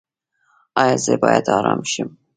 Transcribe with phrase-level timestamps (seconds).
[0.81, 2.09] ایا زه باید ارام شم؟